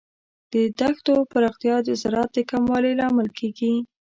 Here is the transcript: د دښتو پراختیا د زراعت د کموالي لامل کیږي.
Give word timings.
د 0.53 0.55
دښتو 0.79 1.13
پراختیا 1.31 1.75
د 1.87 1.89
زراعت 2.01 2.29
د 2.35 2.37
کموالي 2.51 2.93
لامل 2.99 3.29
کیږي. 3.39 3.73